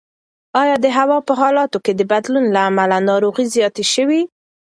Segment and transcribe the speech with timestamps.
[0.61, 4.21] ایا د هوا په حالاتو کې د بدلون له امله ناروغۍ زیاتې شوي؟